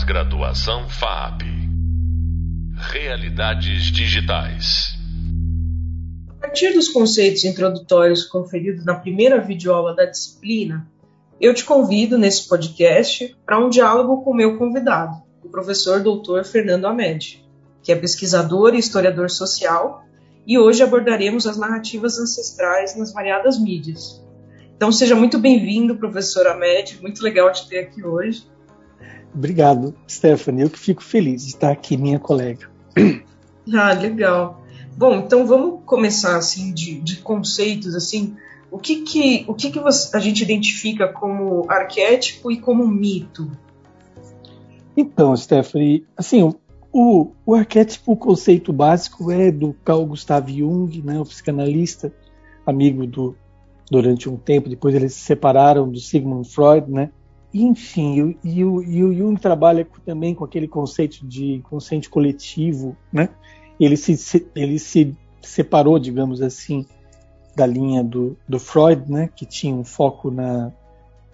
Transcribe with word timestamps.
Pós-graduação 0.00 0.88
FAP. 0.88 1.42
Realidades 2.74 3.92
digitais. 3.92 4.94
A 6.30 6.34
partir 6.40 6.72
dos 6.72 6.88
conceitos 6.88 7.44
introdutórios 7.44 8.24
conferidos 8.24 8.82
na 8.86 8.94
primeira 8.94 9.38
videoaula 9.42 9.94
da 9.94 10.06
disciplina, 10.06 10.88
eu 11.38 11.52
te 11.52 11.66
convido 11.66 12.16
nesse 12.16 12.48
podcast 12.48 13.36
para 13.44 13.58
um 13.58 13.68
diálogo 13.68 14.22
com 14.24 14.30
o 14.30 14.34
meu 14.34 14.56
convidado, 14.56 15.22
o 15.44 15.50
professor 15.50 16.02
doutor 16.02 16.44
Fernando 16.44 16.86
Amed, 16.86 17.44
que 17.82 17.92
é 17.92 17.94
pesquisador 17.94 18.74
e 18.74 18.78
historiador 18.78 19.28
social, 19.28 20.02
e 20.46 20.58
hoje 20.58 20.82
abordaremos 20.82 21.46
as 21.46 21.58
narrativas 21.58 22.18
ancestrais 22.18 22.96
nas 22.96 23.12
variadas 23.12 23.60
mídias. 23.60 24.24
Então 24.74 24.90
seja 24.90 25.14
muito 25.14 25.38
bem-vindo, 25.38 25.96
professor 25.96 26.46
Amed, 26.46 27.02
muito 27.02 27.22
legal 27.22 27.52
te 27.52 27.68
ter 27.68 27.80
aqui 27.80 28.02
hoje. 28.02 28.48
Obrigado, 29.34 29.94
Stephanie. 30.08 30.62
Eu 30.62 30.70
que 30.70 30.78
fico 30.78 31.02
feliz 31.02 31.42
de 31.42 31.48
estar 31.50 31.70
aqui, 31.70 31.96
minha 31.96 32.18
colega. 32.18 32.68
Ah, 33.72 33.92
legal. 33.92 34.64
Bom, 34.96 35.16
então 35.16 35.46
vamos 35.46 35.82
começar 35.84 36.36
assim 36.36 36.72
de, 36.72 36.98
de 37.00 37.18
conceitos 37.18 37.94
assim. 37.94 38.34
O 38.70 38.78
que 38.78 39.02
que 39.02 39.44
o 39.46 39.54
que 39.54 39.70
que 39.70 39.78
você, 39.78 40.16
a 40.16 40.18
gente 40.18 40.42
identifica 40.42 41.06
como 41.06 41.70
arquétipo 41.70 42.50
e 42.50 42.58
como 42.58 42.86
mito? 42.88 43.48
Então, 44.96 45.36
Stephanie, 45.36 46.04
assim, 46.16 46.52
o, 46.92 47.30
o 47.46 47.54
arquétipo, 47.54 48.12
o 48.12 48.16
conceito 48.16 48.72
básico 48.72 49.30
é 49.30 49.52
do 49.52 49.72
Carl 49.84 50.04
Gustav 50.04 50.50
Jung, 50.50 51.00
né, 51.02 51.20
o 51.20 51.24
psicanalista, 51.24 52.12
amigo 52.66 53.06
do 53.06 53.36
durante 53.90 54.28
um 54.28 54.36
tempo. 54.36 54.68
Depois 54.68 54.94
eles 54.94 55.14
se 55.14 55.20
separaram 55.20 55.90
do 55.90 55.98
Sigmund 55.98 56.48
Freud, 56.48 56.90
né? 56.90 57.10
Enfim, 57.52 58.36
e, 58.44 58.64
o, 58.64 58.82
e 58.82 59.02
o 59.02 59.12
Jung 59.12 59.38
trabalha 59.38 59.86
também 60.04 60.34
com 60.34 60.44
aquele 60.44 60.68
conceito 60.68 61.26
de 61.26 61.54
inconsciente 61.54 62.08
coletivo, 62.08 62.96
né? 63.12 63.28
Ele 63.78 63.96
se, 63.96 64.46
ele 64.54 64.78
se 64.78 65.16
separou, 65.42 65.98
digamos 65.98 66.40
assim, 66.42 66.86
da 67.56 67.66
linha 67.66 68.04
do, 68.04 68.36
do 68.48 68.60
Freud, 68.60 69.10
né? 69.10 69.28
Que 69.34 69.44
tinha 69.44 69.74
um 69.74 69.82
foco 69.82 70.30
na, 70.30 70.70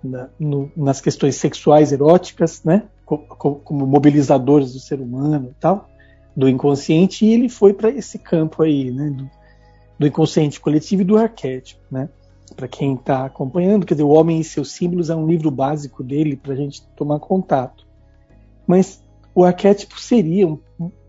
na 0.02 0.30
no, 0.40 0.70
nas 0.74 1.00
questões 1.00 1.36
sexuais 1.36 1.92
eróticas, 1.92 2.64
né? 2.64 2.84
Como, 3.04 3.56
como 3.60 3.86
mobilizadores 3.86 4.72
do 4.72 4.80
ser 4.80 5.00
humano 5.00 5.50
e 5.50 5.60
tal, 5.60 5.88
do 6.34 6.48
inconsciente, 6.48 7.26
e 7.26 7.32
ele 7.32 7.48
foi 7.48 7.74
para 7.74 7.90
esse 7.90 8.18
campo 8.18 8.62
aí, 8.62 8.90
né? 8.90 9.10
Do, 9.10 9.30
do 9.98 10.06
inconsciente 10.06 10.60
coletivo 10.60 11.02
e 11.02 11.04
do 11.04 11.18
arquétipo, 11.18 11.82
né? 11.90 12.08
Para 12.54 12.68
quem 12.68 12.94
está 12.94 13.24
acompanhando, 13.24 13.84
quer 13.84 13.94
dizer, 13.94 14.04
O 14.04 14.10
Homem 14.10 14.40
e 14.40 14.44
seus 14.44 14.72
Símbolos 14.72 15.10
é 15.10 15.16
um 15.16 15.26
livro 15.26 15.50
básico 15.50 16.02
dele 16.02 16.36
para 16.36 16.52
a 16.52 16.56
gente 16.56 16.86
tomar 16.94 17.18
contato. 17.18 17.86
Mas 18.66 19.02
o 19.34 19.44
arquétipo 19.44 20.00
seria 20.00 20.46
um, 20.46 20.58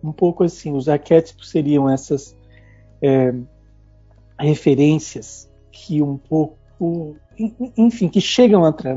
um 0.04 0.12
pouco 0.12 0.44
assim: 0.44 0.74
os 0.74 0.90
arquétipos 0.90 1.50
seriam 1.50 1.90
essas 1.90 2.36
é, 3.02 3.34
referências 4.40 5.50
que 5.72 6.02
um 6.02 6.18
pouco, 6.18 7.16
enfim, 7.78 8.10
que 8.10 8.20
chegam 8.20 8.66
até, 8.66 8.96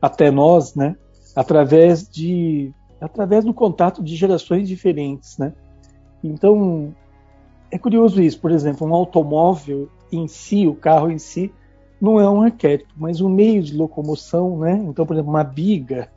até 0.00 0.30
nós, 0.30 0.74
né, 0.74 0.96
através 1.34 2.08
de 2.08 2.72
através 3.00 3.44
do 3.44 3.54
contato 3.54 4.02
de 4.02 4.14
gerações 4.14 4.68
diferentes, 4.68 5.38
né? 5.38 5.52
Então 6.22 6.94
é 7.70 7.78
curioso 7.78 8.20
isso, 8.20 8.38
por 8.40 8.50
exemplo, 8.50 8.86
um 8.86 8.94
automóvel 8.94 9.88
em 10.12 10.26
si, 10.26 10.66
o 10.66 10.74
carro 10.74 11.10
em 11.10 11.18
si, 11.18 11.52
não 12.00 12.20
é 12.20 12.28
um 12.28 12.42
arquétipo, 12.42 12.92
mas 12.96 13.20
um 13.20 13.28
meio 13.28 13.62
de 13.62 13.76
locomoção, 13.76 14.58
né? 14.58 14.72
Então, 14.86 15.04
por 15.04 15.14
exemplo, 15.14 15.30
uma 15.30 15.44
biga, 15.44 16.10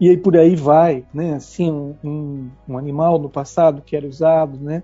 e 0.00 0.08
aí 0.08 0.16
por 0.16 0.36
aí 0.36 0.56
vai, 0.56 1.04
né? 1.12 1.34
Assim, 1.34 1.70
um, 2.02 2.50
um, 2.68 2.78
animal 2.78 3.18
no 3.18 3.28
passado 3.28 3.82
que 3.82 3.96
era 3.96 4.06
usado, 4.06 4.58
né? 4.58 4.82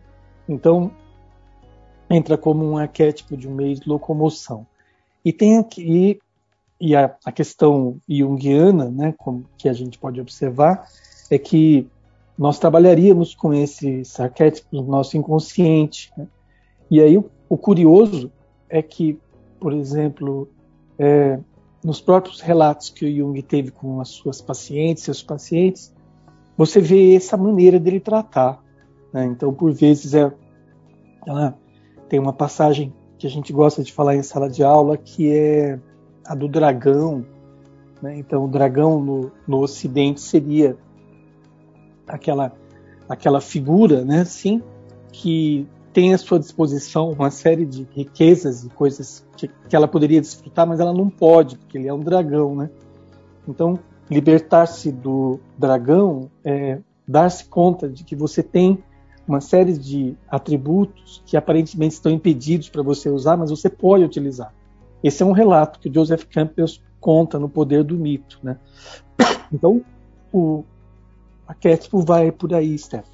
Então, 0.48 0.91
entra 2.11 2.36
como 2.36 2.64
um 2.64 2.77
arquétipo 2.77 3.37
de 3.37 3.49
um 3.49 3.54
meio 3.54 3.75
de 3.75 3.88
locomoção. 3.88 4.66
E 5.25 5.32
tem 5.32 5.59
aqui 5.59 6.21
e 6.84 6.97
a, 6.97 7.15
a 7.25 7.31
questão 7.31 8.00
junguiana, 8.09 8.91
né, 8.91 9.15
como 9.16 9.47
que 9.56 9.69
a 9.69 9.72
gente 9.72 9.97
pode 9.97 10.21
observar, 10.21 10.88
é 11.31 11.38
que 11.38 11.87
nós 12.37 12.59
trabalharíamos 12.59 13.37
com 13.37 13.54
esses 13.54 14.19
arquétipos 14.19 14.72
no 14.72 14.82
nosso 14.91 15.16
inconsciente. 15.16 16.12
Né? 16.16 16.27
E 16.91 17.00
aí 17.00 17.16
o, 17.16 17.31
o 17.48 17.56
curioso 17.56 18.32
é 18.69 18.82
que 18.82 19.16
por 19.62 19.73
exemplo, 19.73 20.49
é, 20.99 21.39
nos 21.84 22.00
próprios 22.00 22.41
relatos 22.41 22.91
que 22.91 23.06
o 23.06 23.17
Jung 23.17 23.41
teve 23.43 23.71
com 23.71 24.00
as 24.00 24.09
suas 24.09 24.41
pacientes, 24.41 25.05
seus 25.05 25.23
pacientes, 25.23 25.95
você 26.59 26.81
vê 26.81 27.15
essa 27.15 27.37
maneira 27.37 27.78
dele 27.78 28.01
tratar. 28.01 28.61
Né? 29.12 29.25
Então, 29.27 29.55
por 29.55 29.72
vezes, 29.72 30.15
é, 30.15 30.33
tem 32.09 32.19
uma 32.19 32.33
passagem 32.33 32.93
que 33.17 33.25
a 33.25 33.31
gente 33.31 33.53
gosta 33.53 33.84
de 33.84 33.93
falar 33.93 34.17
em 34.17 34.22
sala 34.25 34.51
de 34.51 34.65
aula, 34.65 34.97
que 34.97 35.33
é 35.33 35.78
a 36.27 36.34
do 36.34 36.49
dragão. 36.49 37.25
Né? 38.03 38.19
Então, 38.19 38.45
o 38.45 38.49
dragão 38.49 39.01
no, 39.01 39.31
no 39.47 39.61
Ocidente 39.61 40.21
seria 40.21 40.77
aquela 42.09 42.53
aquela 43.09 43.41
figura, 43.41 44.05
né, 44.05 44.21
assim, 44.21 44.62
que 45.12 45.69
tem 45.92 46.14
à 46.14 46.19
sua 46.19 46.38
disposição 46.38 47.10
uma 47.10 47.30
série 47.30 47.66
de 47.66 47.86
riquezas 47.94 48.64
e 48.64 48.70
coisas 48.70 49.26
que, 49.36 49.48
que, 49.48 49.76
ela 49.76 49.86
poderia 49.86 50.20
desfrutar, 50.20 50.66
mas 50.66 50.80
ela 50.80 50.92
não 50.92 51.10
pode, 51.10 51.56
porque 51.58 51.76
ele 51.76 51.88
é 51.88 51.92
um 51.92 52.00
dragão, 52.00 52.54
né? 52.56 52.70
Então, 53.47 53.78
libertar-se 54.10 54.91
do 54.91 55.38
dragão 55.58 56.30
é 56.44 56.78
dar-se 57.06 57.44
conta 57.44 57.88
de 57.88 58.04
que 58.04 58.16
você 58.16 58.42
tem 58.42 58.82
uma 59.28 59.41
série 59.41 59.76
de 59.76 60.16
atributos 60.28 61.22
que 61.26 61.36
aparentemente 61.36 61.94
estão 61.94 62.10
impedidos 62.10 62.69
para 62.69 62.82
você 62.82 63.09
usar, 63.09 63.36
mas 63.36 63.50
você 63.50 63.69
pode 63.69 64.04
utilizar. 64.04 64.53
Esse 65.03 65.22
é 65.22 65.26
um 65.26 65.32
relato 65.32 65.78
que 65.78 65.92
Joseph 65.92 66.24
Campbell 66.24 66.66
conta 67.00 67.38
no 67.38 67.48
Poder 67.48 67.84
do 67.84 67.97
Mito, 67.97 68.38
né? 68.42 68.56
Então, 69.53 69.84
o 70.32 70.64
arquétipo 71.47 72.00
vai 72.00 72.32
por 72.32 72.54
aí, 72.54 72.78
Stephanie. 72.78 73.12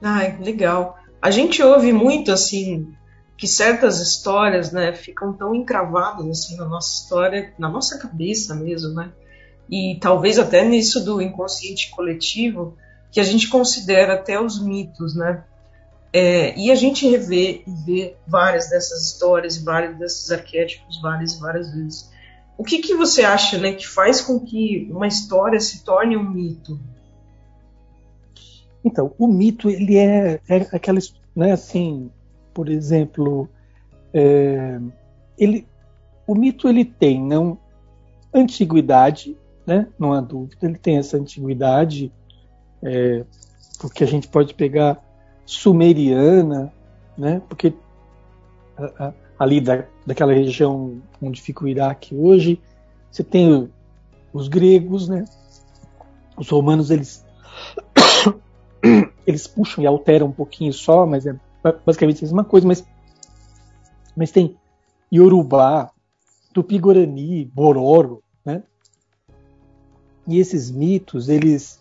Ai, 0.00 0.38
legal 0.40 0.96
a 1.20 1.30
gente 1.30 1.62
ouve 1.62 1.92
muito 1.92 2.32
assim 2.32 2.94
que 3.36 3.46
certas 3.46 4.00
histórias, 4.00 4.72
né, 4.72 4.92
ficam 4.92 5.32
tão 5.32 5.54
encravadas 5.54 6.28
assim 6.28 6.56
na 6.56 6.64
nossa 6.64 7.02
história, 7.02 7.54
na 7.56 7.68
nossa 7.68 7.96
cabeça 7.98 8.54
mesmo, 8.54 8.94
né? 8.94 9.12
E 9.70 9.96
talvez 10.00 10.38
até 10.38 10.64
nisso 10.64 11.04
do 11.04 11.22
inconsciente 11.22 11.90
coletivo 11.90 12.76
que 13.12 13.20
a 13.20 13.24
gente 13.24 13.48
considera 13.48 14.14
até 14.14 14.40
os 14.40 14.60
mitos, 14.60 15.14
né? 15.14 15.44
É, 16.12 16.58
e 16.58 16.70
a 16.72 16.74
gente 16.74 17.08
revê 17.08 17.62
e 17.66 17.70
vê 17.84 18.16
várias 18.26 18.70
dessas 18.70 19.04
histórias, 19.04 19.56
vários 19.58 19.96
desses 19.98 20.30
arquétipos 20.30 21.00
várias 21.00 21.34
e 21.34 21.40
várias 21.40 21.72
vezes. 21.72 22.10
O 22.56 22.64
que, 22.64 22.78
que 22.78 22.94
você 22.94 23.22
acha, 23.22 23.56
né, 23.56 23.72
que 23.72 23.86
faz 23.86 24.20
com 24.20 24.40
que 24.40 24.88
uma 24.90 25.06
história 25.06 25.60
se 25.60 25.84
torne 25.84 26.16
um 26.16 26.28
mito? 26.28 26.80
Então, 28.84 29.12
o 29.18 29.26
mito, 29.26 29.68
ele 29.68 29.96
é, 29.96 30.40
é 30.48 30.56
aquela, 30.72 30.98
né, 31.34 31.52
assim, 31.52 32.10
por 32.54 32.68
exemplo, 32.68 33.48
é, 34.12 34.80
ele, 35.36 35.66
o 36.26 36.34
mito 36.34 36.68
ele 36.68 36.84
tem 36.84 37.20
não 37.22 37.58
antiguidade, 38.32 39.36
né, 39.66 39.86
não 39.98 40.12
há 40.12 40.20
dúvida, 40.20 40.66
ele 40.66 40.78
tem 40.78 40.96
essa 40.96 41.16
antiguidade, 41.16 42.12
é, 42.82 43.24
porque 43.80 44.04
a 44.04 44.06
gente 44.06 44.28
pode 44.28 44.54
pegar 44.54 45.02
sumeriana, 45.44 46.72
né, 47.16 47.42
porque 47.48 47.72
a, 48.76 49.06
a, 49.06 49.12
ali 49.38 49.60
da, 49.60 49.84
daquela 50.06 50.32
região 50.32 51.00
onde 51.20 51.42
fica 51.42 51.64
o 51.64 51.68
Iraque 51.68 52.14
hoje, 52.14 52.60
você 53.10 53.24
tem 53.24 53.68
os 54.32 54.48
gregos, 54.48 55.08
né, 55.08 55.24
os 56.36 56.48
romanos 56.48 56.90
eles 56.90 57.26
eles 59.28 59.46
puxam 59.46 59.84
e 59.84 59.86
alteram 59.86 60.28
um 60.28 60.32
pouquinho 60.32 60.72
só, 60.72 61.04
mas 61.04 61.26
é 61.26 61.36
basicamente 61.84 62.24
a 62.24 62.26
mesma 62.26 62.44
coisa, 62.44 62.66
mas, 62.66 62.82
mas 64.16 64.30
tem 64.30 64.56
Yorubá, 65.12 65.90
Tupi-Guarani, 66.54 67.44
Bororo, 67.44 68.22
né? 68.42 68.62
E 70.26 70.38
esses 70.38 70.70
mitos, 70.70 71.28
eles, 71.28 71.78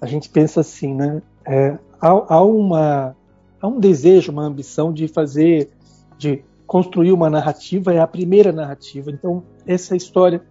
a 0.00 0.06
gente 0.06 0.30
pensa 0.30 0.62
assim, 0.62 0.94
né? 0.94 1.20
É, 1.44 1.78
há, 2.00 2.34
há, 2.34 2.42
uma, 2.42 3.14
há 3.60 3.68
um 3.68 3.78
desejo, 3.78 4.32
uma 4.32 4.44
ambição 4.44 4.90
de 4.90 5.06
fazer, 5.06 5.70
de 6.16 6.42
construir 6.66 7.12
uma 7.12 7.28
narrativa, 7.28 7.92
é 7.92 8.00
a 8.00 8.06
primeira 8.06 8.52
narrativa. 8.52 9.10
Então, 9.10 9.42
essa 9.66 9.94
história, 9.94 10.42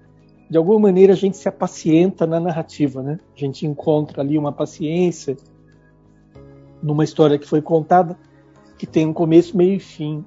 de 0.48 0.57
alguma 0.57 0.80
maneira, 0.80 1.13
a 1.13 1.15
gente 1.15 1.38
se 1.38 1.50
apacienta 1.50 2.27
na 2.27 2.39
narrativa, 2.39 3.01
né? 3.01 3.19
A 3.36 3.39
gente 3.39 3.65
encontra 3.65 4.21
ali 4.21 4.38
uma 4.38 4.51
paciência, 4.51 5.36
numa 6.84 7.04
história 7.04 7.40
que 7.40 7.48
foi 7.48 7.62
contada, 7.62 8.18
que 8.78 8.86
tem 8.86 9.08
um 9.08 9.14
começo, 9.14 9.56
meio 9.56 9.76
e 9.76 9.80
fim, 9.80 10.24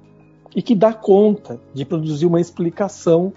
e 0.55 0.61
que 0.61 0.73
dá 0.73 0.91
conta 0.91 1.61
de 1.73 1.85
produzir 1.85 2.25
uma 2.25 2.41
explicação 2.41 3.31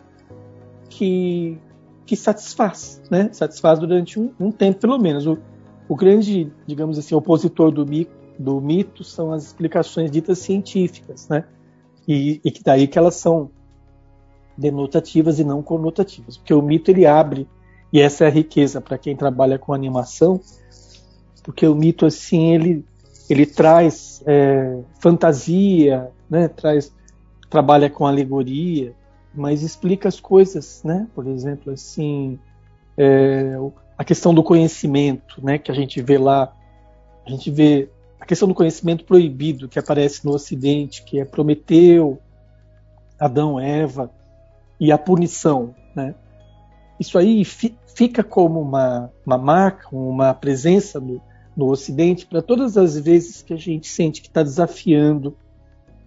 que, 0.88 1.58
que 2.06 2.16
satisfaz, 2.16 3.02
né? 3.10 3.28
Satisfaz 3.32 3.78
durante 3.78 4.18
um, 4.18 4.32
um 4.40 4.50
tempo, 4.50 4.80
pelo 4.80 4.98
menos. 4.98 5.26
O, 5.26 5.38
o 5.88 5.94
grande, 5.94 6.50
digamos 6.66 6.98
assim, 6.98 7.14
opositor 7.14 7.70
do 7.70 7.84
mito, 7.84 8.12
do 8.38 8.58
mito 8.60 9.04
são 9.04 9.32
as 9.32 9.44
explicações 9.44 10.10
ditas 10.10 10.38
científicas, 10.38 11.28
né? 11.28 11.44
E, 12.08 12.40
e 12.42 12.50
que 12.50 12.62
daí 12.62 12.88
que 12.88 12.98
elas 12.98 13.16
são 13.16 13.50
denotativas 14.56 15.38
e 15.38 15.44
não 15.44 15.62
conotativas, 15.62 16.36
porque 16.36 16.52
o 16.52 16.62
mito 16.62 16.90
ele 16.90 17.06
abre 17.06 17.48
e 17.92 18.00
essa 18.00 18.24
é 18.24 18.26
a 18.26 18.30
riqueza 18.30 18.80
para 18.80 18.98
quem 18.98 19.16
trabalha 19.16 19.58
com 19.58 19.72
animação, 19.72 20.40
porque 21.42 21.66
o 21.66 21.74
mito 21.74 22.06
assim 22.06 22.54
ele 22.54 22.84
ele 23.32 23.46
traz 23.46 24.22
é, 24.26 24.80
fantasia, 24.98 26.10
né? 26.28 26.48
Traz 26.48 26.92
trabalha 27.48 27.90
com 27.90 28.06
alegoria, 28.06 28.94
mas 29.34 29.62
explica 29.62 30.08
as 30.08 30.20
coisas, 30.20 30.82
né? 30.84 31.06
Por 31.14 31.26
exemplo, 31.26 31.72
assim, 31.72 32.38
é, 32.96 33.56
a 33.96 34.04
questão 34.04 34.34
do 34.34 34.42
conhecimento, 34.42 35.44
né? 35.44 35.58
Que 35.58 35.70
a 35.70 35.74
gente 35.74 36.00
vê 36.02 36.18
lá, 36.18 36.52
a 37.26 37.30
gente 37.30 37.50
vê 37.50 37.88
a 38.20 38.26
questão 38.26 38.48
do 38.48 38.54
conhecimento 38.54 39.04
proibido 39.04 39.68
que 39.68 39.78
aparece 39.78 40.24
no 40.24 40.32
Ocidente, 40.32 41.04
que 41.04 41.20
é 41.20 41.24
Prometeu, 41.24 42.20
Adão, 43.18 43.58
Eva 43.60 44.10
e 44.78 44.90
a 44.90 44.98
punição, 44.98 45.74
né? 45.94 46.14
Isso 46.98 47.16
aí 47.16 47.44
fi, 47.44 47.76
fica 47.94 48.22
como 48.22 48.60
uma, 48.60 49.10
uma 49.24 49.38
marca, 49.38 49.88
uma 49.92 50.34
presença 50.34 51.00
no, 51.00 51.20
no 51.60 51.70
Ocidente 51.70 52.24
para 52.24 52.40
todas 52.40 52.78
as 52.78 52.98
vezes 52.98 53.42
que 53.42 53.52
a 53.52 53.56
gente 53.56 53.86
sente 53.86 54.22
que 54.22 54.28
está 54.28 54.42
desafiando 54.42 55.36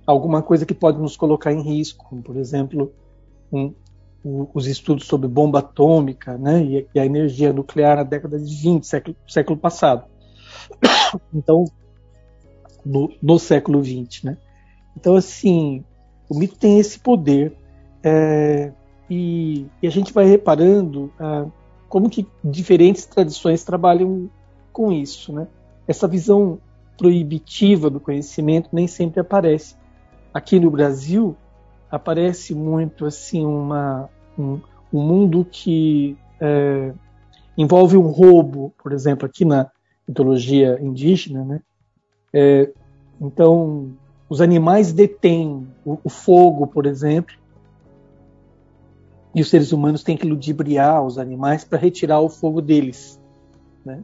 alguma 0.06 0.42
coisa 0.42 0.66
que 0.66 0.74
pode 0.74 1.00
nos 1.00 1.16
colocar 1.16 1.54
em 1.54 1.62
risco, 1.62 2.06
como 2.10 2.24
por 2.24 2.36
exemplo 2.38 2.92
um, 3.52 3.72
os 4.52 4.66
estudos 4.66 5.06
sobre 5.06 5.28
bomba 5.28 5.60
atômica 5.60 6.40
né, 6.40 6.64
e, 6.64 6.88
e, 6.96 7.00
a 7.00 7.06
energia 7.06 7.54
nuclear 7.54 7.98
na 7.98 8.04
década 8.04 8.40
de 8.40 8.56
20, 8.56 8.88
século, 8.88 9.16
século 9.28 9.58
passado. 9.58 10.06
Então, 11.32 11.66
no, 12.84 13.14
no 13.22 13.38
século 13.38 13.84
XX. 13.84 14.24
Né? 14.24 14.38
Então, 14.98 15.16
assim, 15.16 15.84
o 16.28 16.34
mito 16.34 16.56
tem 16.56 16.80
esse 16.80 16.98
poder 16.98 17.56
é, 18.04 18.72
e, 19.08 19.68
e, 19.80 19.86
a 19.86 19.92
gente 19.92 20.12
vai 20.12 20.26
reparando 20.26 21.14
ah, 21.20 21.46
como 21.88 22.10
que 22.10 22.26
diferentes 22.44 23.06
tradições 23.06 23.64
trabalham 23.64 24.28
com 24.74 24.92
isso. 24.92 25.32
Né? 25.32 25.48
Essa 25.88 26.08
visão 26.08 26.60
proibitiva 26.98 27.90
do 27.90 28.00
conhecimento 28.00 28.70
nem 28.74 28.88
sempre 28.88 29.22
aparece. 29.22 29.76
Aqui 30.34 30.60
no 30.60 30.70
Brasil, 30.70 31.38
aparece 31.90 32.56
muito 32.56 33.06
assim 33.06 33.46
uma, 33.46 34.10
um, 34.38 34.60
um 34.92 35.02
mundo 35.02 35.46
que 35.46 36.18
é, 36.42 36.92
envolve 37.58 37.96
um 37.96 38.08
roubo, 38.08 38.74
por 38.82 38.92
exemplo, 38.92 39.26
aqui 39.28 39.46
na 39.46 39.70
mitologia 40.08 40.80
indígena, 40.82 41.46
né? 41.46 41.62
É, 42.34 42.72
então, 43.22 43.92
os 44.28 44.42
animais 44.42 44.92
detêm 44.92 45.68
o, 45.86 46.00
o, 46.04 46.10
fogo, 46.10 46.66
por 46.66 46.88
exemplo, 46.88 47.36
e 49.36 49.42
os 49.42 49.50
seres 49.50 49.72
humanos 49.72 50.04
têm 50.04 50.18
que 50.18 50.28
ludibriar 50.28 51.04
os 51.04 51.20
animais 51.20 51.64
para 51.64 51.78
retirar 51.78 52.20
o 52.20 52.30
fogo 52.30 52.60
deles. 52.60 53.20
Né? 53.86 54.02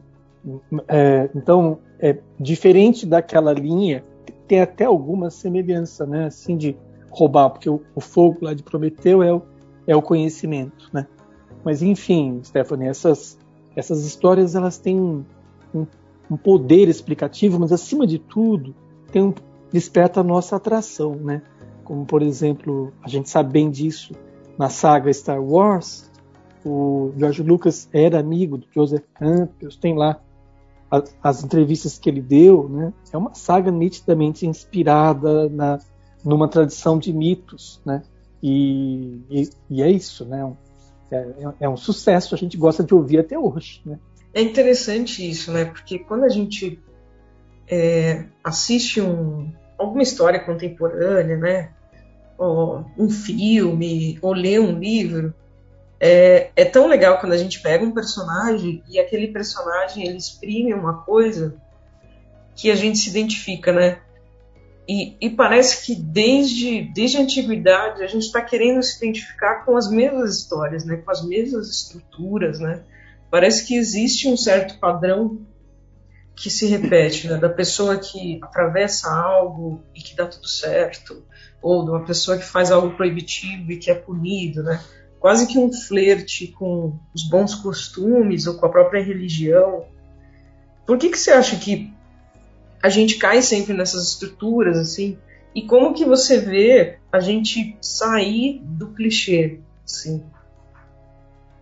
É, 0.88 1.30
então, 1.34 1.78
é 1.98 2.18
diferente 2.38 3.04
daquela 3.04 3.52
linha, 3.52 4.04
tem 4.48 4.60
até 4.60 4.84
alguma 4.84 5.30
semelhança, 5.30 6.06
né? 6.06 6.26
Assim, 6.26 6.56
de 6.56 6.76
roubar, 7.10 7.50
porque 7.50 7.68
o, 7.68 7.80
o, 7.94 8.00
fogo 8.00 8.38
lá 8.42 8.54
de 8.54 8.62
Prometeu 8.62 9.22
é 9.22 9.32
o, 9.32 9.42
é 9.86 9.94
o 9.94 10.02
conhecimento, 10.02 10.88
né? 10.92 11.06
Mas, 11.64 11.82
enfim, 11.82 12.40
Stephanie, 12.42 12.88
essas, 12.88 13.38
essas 13.76 14.04
histórias 14.04 14.54
elas 14.54 14.78
têm 14.78 14.98
um, 14.98 15.24
um, 15.74 15.86
um 16.30 16.36
poder 16.36 16.88
explicativo, 16.88 17.60
mas, 17.60 17.72
acima 17.72 18.06
de 18.06 18.18
tudo, 18.18 18.74
tem 19.12 19.22
um, 19.22 19.34
desperta 19.72 20.20
a 20.20 20.24
nossa 20.24 20.56
atração, 20.56 21.14
né? 21.16 21.42
Como, 21.84 22.06
por 22.06 22.22
exemplo, 22.22 22.92
a 23.02 23.08
gente 23.08 23.28
sabe 23.28 23.52
bem 23.52 23.70
disso 23.70 24.14
na 24.56 24.68
saga 24.68 25.12
Star 25.12 25.42
Wars, 25.42 26.10
o 26.64 27.12
George 27.16 27.42
Lucas 27.42 27.88
era 27.92 28.18
amigo 28.18 28.58
do 28.58 28.66
Joseph 28.74 29.04
Campbell, 29.14 29.70
tem 29.80 29.96
lá 29.96 30.20
as, 30.90 31.16
as 31.22 31.44
entrevistas 31.44 31.98
que 31.98 32.10
ele 32.10 32.20
deu, 32.20 32.68
né? 32.68 32.92
É 33.12 33.16
uma 33.16 33.34
saga 33.34 33.70
nitidamente 33.70 34.46
inspirada 34.46 35.48
na, 35.48 35.78
numa 36.24 36.48
tradição 36.48 36.98
de 36.98 37.12
mitos, 37.12 37.80
né? 37.84 38.02
E, 38.42 39.20
e, 39.30 39.50
e 39.70 39.82
é 39.82 39.90
isso, 39.90 40.24
né? 40.24 40.52
É, 41.10 41.16
é, 41.16 41.54
é, 41.60 41.68
um 41.68 41.76
sucesso, 41.76 42.34
a 42.34 42.38
gente 42.38 42.56
gosta 42.56 42.82
de 42.82 42.94
ouvir 42.94 43.18
até 43.18 43.38
hoje, 43.38 43.82
né? 43.84 43.98
É 44.32 44.40
interessante 44.40 45.28
isso, 45.28 45.52
né? 45.52 45.64
Porque 45.64 45.98
quando 45.98 46.24
a 46.24 46.28
gente 46.28 46.80
é, 47.68 48.24
assiste 48.42 49.00
um, 49.00 49.52
alguma 49.78 50.02
história 50.02 50.40
contemporânea, 50.40 51.36
né? 51.36 51.70
Ou 52.38 52.84
um 52.96 53.10
filme, 53.10 54.18
ou 54.22 54.32
lê 54.32 54.58
um 54.58 54.78
livro, 54.78 55.34
é, 56.00 56.50
é, 56.56 56.64
tão 56.64 56.86
legal 56.86 57.20
quando 57.20 57.34
a 57.34 57.36
gente 57.36 57.60
pega 57.60 57.84
um 57.84 57.92
personagem 57.92 58.82
e 58.88 58.98
aquele 58.98 59.28
personagem 59.28 60.06
ele 60.06 60.16
exprime 60.16 60.72
uma 60.72 61.02
coisa 61.02 61.54
que 62.56 62.70
a 62.70 62.74
gente 62.74 62.98
se 62.98 63.10
identifica, 63.10 63.70
né? 63.70 64.00
E, 64.88 65.14
e 65.20 65.30
parece 65.30 65.84
que 65.84 65.94
desde, 65.94 66.82
desde 66.94 67.18
a 67.18 67.20
antiguidade 67.20 68.02
a 68.02 68.06
gente 68.06 68.24
está 68.24 68.40
querendo 68.40 68.82
se 68.82 68.96
identificar 68.96 69.64
com 69.64 69.76
as 69.76 69.90
mesmas 69.90 70.38
histórias, 70.38 70.84
né? 70.86 70.96
Com 70.96 71.10
as 71.10 71.22
mesmas 71.24 71.68
estruturas, 71.68 72.58
né? 72.58 72.82
Parece 73.30 73.66
que 73.66 73.76
existe 73.76 74.26
um 74.26 74.36
certo 74.36 74.78
padrão 74.80 75.46
que 76.34 76.48
se 76.48 76.66
repete, 76.66 77.28
né? 77.28 77.36
Da 77.36 77.50
pessoa 77.50 77.98
que 77.98 78.40
atravessa 78.42 79.12
algo 79.12 79.84
e 79.94 80.00
que 80.00 80.16
dá 80.16 80.26
tudo 80.26 80.48
certo, 80.48 81.22
ou 81.62 81.84
de 81.84 81.90
uma 81.90 82.04
pessoa 82.04 82.38
que 82.38 82.44
faz 82.44 82.72
algo 82.72 82.96
proibitivo 82.96 83.70
e 83.70 83.76
que 83.76 83.90
é 83.90 83.94
punido, 83.94 84.62
né? 84.62 84.82
Quase 85.20 85.46
que 85.46 85.58
um 85.58 85.70
flerte 85.70 86.48
com 86.48 86.98
os 87.14 87.22
bons 87.28 87.54
costumes 87.54 88.46
ou 88.46 88.54
com 88.54 88.64
a 88.64 88.70
própria 88.70 89.04
religião. 89.04 89.84
Por 90.86 90.96
que, 90.96 91.10
que 91.10 91.18
você 91.18 91.30
acha 91.30 91.56
que 91.56 91.92
a 92.82 92.88
gente 92.88 93.18
cai 93.18 93.42
sempre 93.42 93.74
nessas 93.74 94.08
estruturas 94.08 94.78
assim? 94.78 95.18
E 95.54 95.62
como 95.62 95.92
que 95.92 96.06
você 96.06 96.38
vê 96.38 96.98
a 97.12 97.20
gente 97.20 97.76
sair 97.82 98.60
do 98.64 98.88
clichê, 98.88 99.60
assim? 99.84 100.24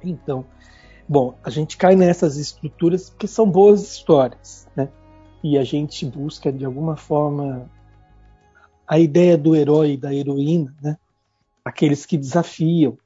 Então, 0.04 0.44
bom, 1.08 1.36
a 1.42 1.50
gente 1.50 1.76
cai 1.76 1.96
nessas 1.96 2.36
estruturas 2.36 3.10
porque 3.10 3.26
são 3.26 3.50
boas 3.50 3.82
histórias, 3.82 4.68
né? 4.76 4.88
E 5.42 5.58
a 5.58 5.64
gente 5.64 6.06
busca 6.06 6.52
de 6.52 6.64
alguma 6.64 6.96
forma 6.96 7.68
a 8.86 9.00
ideia 9.00 9.36
do 9.36 9.56
herói 9.56 9.94
e 9.94 9.96
da 9.96 10.14
heroína, 10.14 10.74
né? 10.80 10.96
Aqueles 11.64 12.06
que 12.06 12.16
desafiam, 12.16 12.96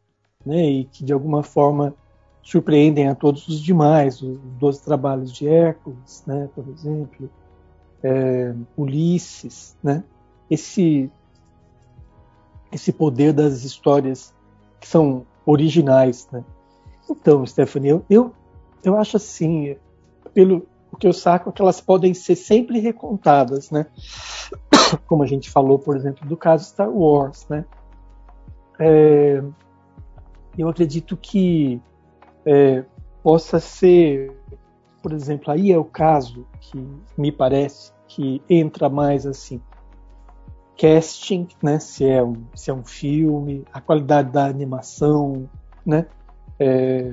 né, 0.45 0.65
e 0.65 0.85
que 0.85 1.05
de 1.05 1.13
alguma 1.13 1.43
forma 1.43 1.95
surpreendem 2.43 3.09
a 3.09 3.15
todos 3.15 3.47
os 3.49 3.61
demais, 3.61 4.21
os 4.21 4.39
doze 4.59 4.83
trabalhos 4.83 5.33
de 5.33 5.47
Hércules, 5.47 6.25
né, 6.27 6.49
por 6.55 6.69
exemplo, 6.69 7.31
é, 8.03 8.55
Ulisses, 8.77 9.77
né, 9.83 10.03
esse 10.51 11.11
esse 12.71 12.91
poder 12.91 13.35
das 13.35 13.65
histórias 13.65 14.35
que 14.81 14.89
são 14.89 15.27
originais, 15.45 16.27
né. 16.33 16.43
Então, 17.09 17.45
Stephanie, 17.45 17.91
eu, 17.91 18.05
eu, 18.09 18.33
eu 18.83 18.97
acho 18.97 19.19
assim, 19.19 19.77
pelo 20.33 20.67
o 20.93 20.97
que 20.97 21.07
eu 21.07 21.13
saco 21.13 21.49
é 21.49 21.53
que 21.53 21.63
elas 21.63 21.81
podem 21.81 22.13
ser 22.13 22.37
sempre 22.37 22.79
recontadas, 22.79 23.71
né? 23.71 23.87
Como 25.09 25.23
a 25.23 25.27
gente 25.27 25.51
falou, 25.51 25.79
por 25.79 25.97
exemplo, 25.97 26.29
do 26.29 26.37
caso 26.37 26.67
Star 26.67 26.91
Wars, 26.91 27.47
né? 27.49 27.65
É, 28.79 29.43
eu 30.57 30.69
acredito 30.69 31.17
que 31.17 31.81
é, 32.45 32.85
possa 33.23 33.59
ser, 33.59 34.33
por 35.03 35.13
exemplo, 35.13 35.53
aí 35.53 35.73
é 35.73 35.79
o 35.79 35.85
caso 35.85 36.47
que 36.61 36.87
me 37.17 37.33
parece 37.33 37.93
que 38.07 38.43
entra 38.49 38.89
mais 38.89 39.27
assim 39.27 39.61
casting, 40.77 41.47
né? 41.63 41.79
Se 41.79 42.07
é 42.07 42.23
um, 42.23 42.45
se 42.55 42.71
é 42.71 42.75
um 42.75 42.85
filme, 42.85 43.65
a 43.73 43.81
qualidade 43.81 44.31
da 44.33 44.47
animação, 44.47 45.49
né? 45.87 46.07
É, 46.59 47.11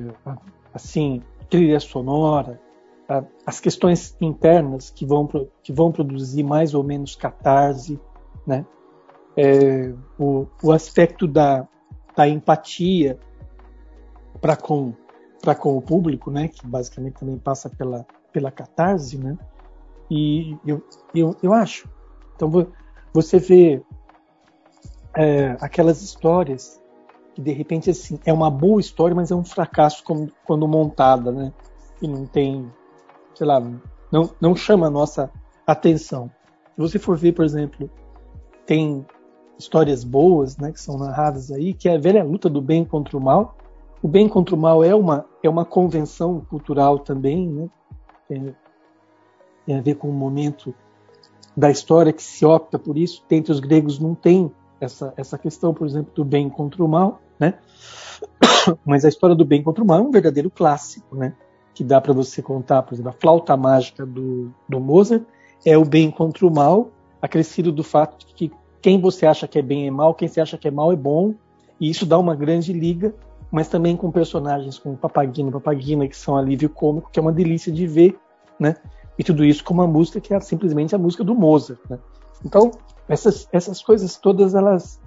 assim, 0.73 1.21
trilha 1.49 1.79
sonora, 1.79 2.59
as 3.45 3.59
questões 3.59 4.15
internas 4.21 4.89
que 4.89 5.05
vão 5.05 5.27
que 5.63 5.73
vão 5.73 5.91
produzir 5.91 6.43
mais 6.43 6.73
ou 6.73 6.83
menos 6.83 7.15
catarse, 7.15 7.99
né? 8.45 8.65
É, 9.37 9.93
o, 10.17 10.47
o 10.61 10.71
aspecto 10.71 11.27
da, 11.27 11.67
da 12.15 12.27
empatia 12.27 13.19
para 14.41 14.55
com 14.55 14.93
para 15.41 15.55
com 15.55 15.77
o 15.77 15.81
público, 15.81 16.29
né, 16.29 16.49
que 16.49 16.67
basicamente 16.67 17.19
também 17.19 17.37
passa 17.37 17.69
pela 17.69 18.05
pela 18.31 18.51
catarse, 18.51 19.17
né? 19.17 19.37
E 20.11 20.57
eu, 20.65 20.83
eu, 21.13 21.35
eu 21.41 21.53
acho. 21.53 21.89
Então 22.35 22.51
você 23.13 23.39
vê 23.39 23.81
é, 25.15 25.57
aquelas 25.59 26.01
histórias 26.01 26.81
que 27.33 27.41
de 27.41 27.51
repente 27.51 27.89
assim 27.89 28.19
é 28.25 28.33
uma 28.33 28.49
boa 28.49 28.81
história, 28.81 29.15
mas 29.15 29.31
é 29.31 29.35
um 29.35 29.43
fracasso 29.43 30.03
como, 30.03 30.31
quando 30.45 30.67
montada, 30.67 31.31
né? 31.31 31.53
E 32.01 32.07
não 32.07 32.25
tem, 32.25 32.71
sei 33.35 33.47
lá, 33.47 33.61
não, 34.11 34.29
não 34.41 34.55
chama 34.55 34.87
a 34.87 34.91
nossa 34.91 35.31
atenção. 35.65 36.31
Se 36.75 36.81
você 36.81 36.99
for 36.99 37.17
ver, 37.17 37.33
por 37.33 37.45
exemplo, 37.45 37.89
tem 38.65 39.05
histórias 39.57 40.03
boas, 40.03 40.57
né, 40.57 40.71
que 40.71 40.79
são 40.79 40.97
narradas 40.97 41.51
aí, 41.51 41.73
que 41.73 41.89
é 41.89 41.95
a 41.95 41.99
velha 41.99 42.23
luta 42.23 42.49
do 42.49 42.61
bem 42.61 42.85
contra 42.85 43.17
o 43.17 43.21
mal. 43.21 43.57
O 44.01 44.07
bem 44.07 44.29
contra 44.29 44.55
o 44.55 44.57
mal 44.57 44.83
é 44.83 44.95
uma 44.95 45.25
é 45.43 45.49
uma 45.49 45.65
convenção 45.65 46.41
cultural 46.49 46.99
também, 46.99 47.47
né? 47.47 47.69
É, 48.29 48.53
tem 49.65 49.77
a 49.77 49.81
ver 49.81 49.95
com 49.95 50.09
o 50.09 50.13
momento 50.13 50.73
da 51.55 51.69
história 51.69 52.13
que 52.13 52.23
se 52.23 52.45
opta 52.45 52.79
por 52.79 52.97
isso. 52.97 53.23
Entre 53.29 53.51
os 53.51 53.59
gregos 53.59 53.99
não 53.99 54.15
tem 54.15 54.51
essa 54.79 55.13
essa 55.17 55.37
questão, 55.37 55.73
por 55.73 55.85
exemplo, 55.85 56.13
do 56.13 56.23
bem 56.23 56.49
contra 56.49 56.83
o 56.83 56.87
mal, 56.87 57.19
né? 57.39 57.55
Mas 58.85 59.03
a 59.03 59.09
história 59.09 59.35
do 59.35 59.45
bem 59.45 59.61
contra 59.61 59.83
o 59.83 59.87
mal 59.87 59.99
é 59.99 60.01
um 60.01 60.11
verdadeiro 60.11 60.49
clássico, 60.49 61.15
né? 61.15 61.33
Que 61.73 61.83
dá 61.83 61.99
para 61.99 62.13
você 62.13 62.41
contar, 62.41 62.83
por 62.83 62.93
exemplo, 62.93 63.11
a 63.11 63.19
flauta 63.19 63.55
mágica 63.57 64.05
do, 64.05 64.53
do 64.67 64.79
Mozart 64.79 65.23
é 65.65 65.77
o 65.77 65.83
bem 65.83 66.09
contra 66.09 66.45
o 66.45 66.53
mal, 66.53 66.89
acrescido 67.21 67.71
do 67.71 67.83
fato 67.83 68.25
de 68.25 68.33
que 68.33 68.51
quem 68.81 68.99
você 68.99 69.25
acha 69.25 69.47
que 69.47 69.59
é 69.59 69.61
bem 69.61 69.87
é 69.87 69.91
mal, 69.91 70.13
quem 70.13 70.27
você 70.27 70.39
acha 70.39 70.57
que 70.57 70.67
é 70.67 70.71
mal 70.71 70.91
é 70.91 70.95
bom, 70.95 71.33
e 71.79 71.89
isso 71.89 72.05
dá 72.05 72.17
uma 72.17 72.35
grande 72.35 72.71
liga, 72.71 73.13
mas 73.51 73.67
também 73.67 73.95
com 73.95 74.11
personagens 74.11 74.77
como 74.77 74.97
Papagino, 74.97 75.51
Papagina, 75.51 76.07
que 76.07 76.15
são 76.15 76.37
alívio 76.37 76.69
cômico, 76.69 77.09
que 77.11 77.19
é 77.19 77.21
uma 77.21 77.31
delícia 77.31 77.71
de 77.71 77.87
ver, 77.87 78.17
né? 78.59 78.75
E 79.17 79.23
tudo 79.23 79.43
isso 79.43 79.63
com 79.63 79.73
uma 79.73 79.87
música 79.87 80.21
que 80.21 80.33
é 80.33 80.39
simplesmente 80.39 80.95
a 80.95 80.97
música 80.97 81.23
do 81.23 81.35
Mozart, 81.35 81.79
né? 81.89 81.99
Então, 82.45 82.71
essas, 83.07 83.49
essas 83.51 83.81
coisas 83.81 84.15
todas, 84.17 84.55
elas, 84.55 85.01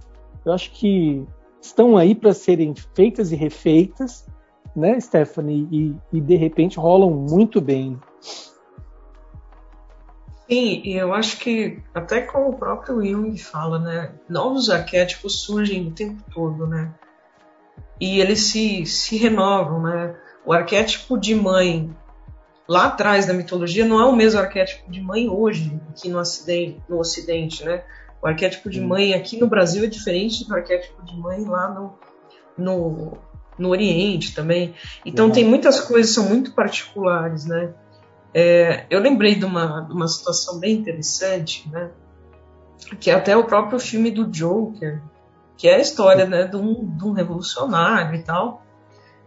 eu 0.45 0.53
acho 0.53 0.71
que 0.73 1.27
estão 1.61 1.97
aí 1.97 2.15
para 2.15 2.35
serem 2.35 2.75
feitas 2.95 3.33
e 3.33 3.37
refeitas, 3.37 4.27
né, 4.75 4.99
Stephanie? 5.01 5.69
E, 5.71 6.17
e 6.17 6.21
de 6.21 6.37
repente 6.37 6.79
rolam 6.79 7.11
muito 7.11 7.61
bem. 7.61 7.99
Sim, 10.49 10.83
e 10.85 10.95
eu 10.95 11.15
acho 11.15 11.39
que 11.39 11.83
até 11.95 12.21
como 12.23 12.51
o 12.51 12.59
próprio 12.59 13.03
Jung 13.03 13.39
fala, 13.39 13.79
né, 13.79 14.13
novos 14.29 14.69
arquétipos 14.69 15.41
surgem 15.43 15.89
o 15.89 15.93
tempo 15.93 16.23
todo, 16.35 16.67
né? 16.67 16.93
E 18.03 18.21
eles 18.21 18.41
se, 18.47 18.85
se 18.85 19.17
renovam, 19.17 19.81
né? 19.81 20.17
O 20.45 20.53
arquétipo 20.53 21.17
de 21.17 21.37
mãe 21.37 21.95
lá 22.67 22.87
atrás 22.87 23.27
da 23.27 23.33
mitologia 23.33 23.87
não 23.87 24.01
é 24.01 24.05
o 24.05 24.17
mesmo 24.17 24.41
arquétipo 24.41 24.91
de 24.91 25.01
mãe 25.01 25.29
hoje 25.29 25.81
aqui 25.89 26.09
no 26.09 26.19
ocidente, 26.19 26.83
no 26.89 26.99
ocidente, 26.99 27.65
né? 27.65 27.85
O 28.21 28.27
arquétipo 28.27 28.69
de 28.69 28.81
mãe 28.81 29.15
aqui 29.15 29.39
no 29.39 29.47
Brasil 29.47 29.85
é 29.85 29.87
diferente 29.87 30.45
do 30.49 30.53
arquétipo 30.53 31.01
de 31.05 31.17
mãe 31.17 31.45
lá 31.45 31.71
no, 31.71 31.97
no, 32.59 33.19
no 33.57 33.69
Oriente 33.69 34.35
também. 34.35 34.75
Então 35.07 35.27
uhum. 35.27 35.33
tem 35.33 35.45
muitas 35.45 35.79
coisas 35.79 36.11
que 36.11 36.21
são 36.21 36.29
muito 36.29 36.55
particulares, 36.55 37.47
né? 37.47 37.73
É, 38.35 38.85
eu 38.91 38.99
lembrei 38.99 39.37
de 39.37 39.45
uma, 39.45 39.83
de 39.83 39.93
uma 39.93 40.09
situação 40.09 40.59
bem 40.59 40.75
interessante, 40.75 41.71
né? 41.71 41.93
Que 42.99 43.13
é 43.13 43.15
até 43.15 43.37
o 43.37 43.45
próprio 43.45 43.79
filme 43.79 44.11
do 44.11 44.27
Joker, 44.27 45.01
que 45.57 45.69
é 45.69 45.77
a 45.77 45.81
história 45.81 46.27
né, 46.27 46.45
de, 46.45 46.57
um, 46.57 46.97
de 46.97 47.05
um 47.05 47.13
revolucionário 47.13 48.15
e 48.15 48.23
tal. 48.23 48.63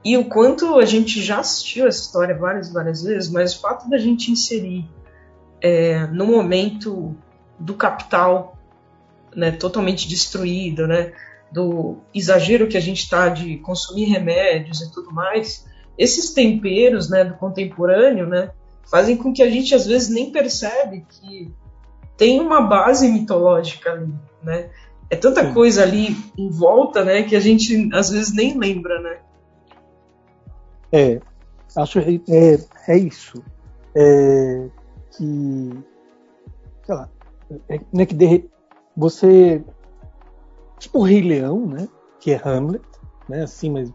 E 0.03 0.17
o 0.17 0.25
quanto 0.25 0.77
a 0.77 0.85
gente 0.85 1.21
já 1.21 1.39
assistiu 1.39 1.87
essa 1.87 2.01
história 2.01 2.37
várias 2.37 2.71
várias 2.71 3.03
vezes, 3.03 3.29
mas 3.29 3.55
o 3.55 3.61
fato 3.61 3.89
da 3.89 3.97
gente 3.97 4.31
inserir 4.31 4.87
é, 5.61 6.05
no 6.07 6.27
momento 6.27 7.15
do 7.59 7.73
capital 7.73 8.57
né, 9.35 9.51
totalmente 9.51 10.07
destruído, 10.07 10.87
né, 10.87 11.13
do 11.51 11.97
exagero 12.13 12.67
que 12.67 12.77
a 12.77 12.81
gente 12.81 12.99
está 12.99 13.29
de 13.29 13.57
consumir 13.57 14.05
remédios 14.05 14.81
e 14.81 14.91
tudo 14.91 15.11
mais, 15.11 15.65
esses 15.97 16.33
temperos 16.33 17.09
né, 17.09 17.23
do 17.23 17.33
contemporâneo, 17.35 18.27
né, 18.27 18.51
fazem 18.89 19.17
com 19.17 19.33
que 19.33 19.41
a 19.41 19.49
gente 19.49 19.73
às 19.73 19.85
vezes 19.85 20.09
nem 20.09 20.31
percebe 20.31 21.05
que 21.09 21.51
tem 22.17 22.39
uma 22.39 22.61
base 22.61 23.07
mitológica 23.09 23.91
ali, 23.91 24.13
né? 24.41 24.69
É 25.09 25.15
tanta 25.15 25.53
coisa 25.53 25.83
ali 25.83 26.15
em 26.37 26.49
volta, 26.49 27.03
né, 27.03 27.23
que 27.23 27.35
a 27.35 27.39
gente 27.39 27.89
às 27.93 28.09
vezes 28.09 28.33
nem 28.33 28.57
lembra, 28.57 28.99
né? 29.01 29.17
É, 30.91 31.21
acho 31.75 31.99
é, 31.99 32.59
é 32.87 32.97
isso. 32.97 33.43
É, 33.95 34.67
que, 35.11 35.83
sei 36.83 36.95
lá, 36.95 37.09
é, 37.69 37.79
né, 37.93 38.05
que 38.05 38.15
de, 38.15 38.49
você, 38.95 39.63
tipo 40.79 40.99
o 40.99 41.03
Rei 41.03 41.21
Leão, 41.21 41.65
né, 41.65 41.87
que 42.19 42.31
é 42.31 42.41
Hamlet, 42.43 42.83
né, 43.29 43.43
assim, 43.43 43.69
mas 43.69 43.93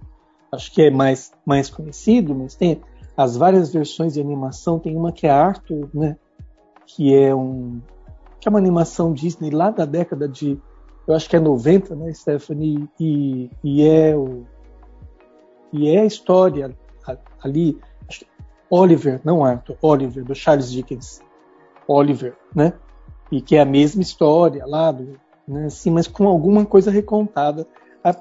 acho 0.53 0.73
que 0.73 0.83
é 0.83 0.91
mais, 0.91 1.33
mais 1.45 1.71
conhecido, 1.71 2.35
mas 2.35 2.55
tem 2.55 2.81
as 3.17 3.37
várias 3.37 3.73
versões 3.73 4.15
de 4.15 4.21
animação. 4.21 4.79
Tem 4.79 4.97
uma 4.97 5.13
que 5.13 5.27
é 5.27 5.31
Arthur, 5.31 5.89
né? 5.93 6.17
Que 6.87 7.15
é 7.15 7.35
um 7.35 7.81
que 8.41 8.49
é 8.49 8.51
uma 8.51 8.59
animação 8.59 9.13
Disney 9.13 9.51
lá 9.51 9.71
da 9.71 9.85
década 9.85 10.27
de 10.27 10.59
eu 11.11 11.17
acho 11.17 11.29
que 11.29 11.37
é 11.37 11.41
90, 11.41 11.95
né, 11.97 12.13
Stephanie? 12.13 12.89
E, 12.99 13.51
e 13.65 13.87
é 13.87 14.17
o 14.17 14.45
e 15.73 15.89
é 15.89 16.01
a 16.01 16.05
história 16.05 16.77
ali 17.43 17.79
Oliver, 18.69 19.21
não 19.25 19.45
Arthur, 19.45 19.77
Oliver 19.83 20.25
do 20.25 20.35
Charles 20.35 20.71
Dickens, 20.71 21.21
Oliver, 21.87 22.37
né? 22.55 22.73
E 23.31 23.41
que 23.41 23.57
é 23.57 23.61
a 23.61 23.65
mesma 23.65 24.03
história 24.03 24.65
lá, 24.67 24.93
do, 24.93 25.19
né, 25.47 25.67
assim, 25.67 25.91
mas 25.91 26.07
com 26.07 26.29
alguma 26.29 26.65
coisa 26.65 26.91
recontada, 26.91 27.67
a, 28.03 28.15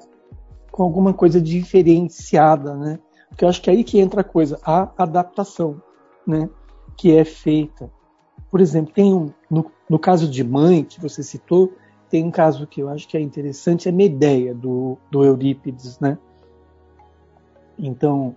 com 0.70 0.82
alguma 0.82 1.12
coisa 1.12 1.40
diferenciada, 1.40 2.74
né? 2.74 2.98
Porque 3.28 3.44
eu 3.44 3.48
acho 3.48 3.62
que 3.62 3.70
é 3.70 3.72
aí 3.72 3.84
que 3.84 4.00
entra 4.00 4.22
a 4.22 4.24
coisa, 4.24 4.58
a 4.64 4.90
adaptação, 4.98 5.80
né? 6.26 6.48
Que 6.96 7.16
é 7.16 7.24
feita. 7.24 7.90
Por 8.50 8.60
exemplo, 8.60 8.92
tem 8.92 9.14
um, 9.14 9.30
no, 9.48 9.70
no 9.88 9.98
caso 9.98 10.28
de 10.28 10.42
mãe, 10.42 10.82
que 10.82 11.00
você 11.00 11.22
citou, 11.22 11.72
tem 12.10 12.24
um 12.24 12.30
caso 12.30 12.66
que 12.66 12.80
eu 12.80 12.88
acho 12.88 13.06
que 13.08 13.16
é 13.16 13.20
interessante, 13.20 13.88
é 13.88 13.92
Medeia, 13.92 14.52
do, 14.52 14.98
do 15.10 15.24
Eurípides, 15.24 16.00
né? 16.00 16.18
Então, 17.78 18.34